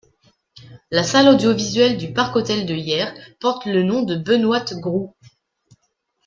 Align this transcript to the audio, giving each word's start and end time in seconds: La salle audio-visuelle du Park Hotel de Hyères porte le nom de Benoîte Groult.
La 0.89 1.03
salle 1.03 1.27
audio-visuelle 1.27 1.95
du 1.95 2.11
Park 2.11 2.35
Hotel 2.35 2.65
de 2.65 2.73
Hyères 2.73 3.13
porte 3.39 3.67
le 3.67 3.83
nom 3.83 4.01
de 4.01 4.15
Benoîte 4.15 4.73
Groult. 4.73 5.13